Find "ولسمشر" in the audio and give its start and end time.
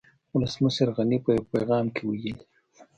0.33-0.87